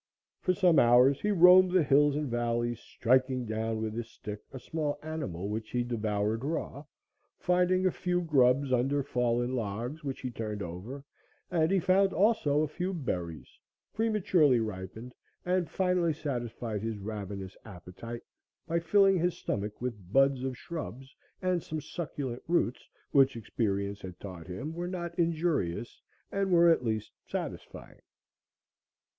[0.39, 4.59] For some hours he roamed the hills and valleys, striking down with his stick a
[4.59, 6.85] small animal which he devoured raw;
[7.37, 11.03] finding a few grubs under fallen logs which he turned over;
[11.51, 13.59] and he found also a few berries,
[13.93, 15.13] prematurely ripened,
[15.45, 18.23] and finally satisfied his ravenous appetite
[18.65, 24.19] by filling his stomach with buds of shrubs and some succulent roots, which experience had
[24.19, 28.01] taught him were not injurious and were at least satisfying.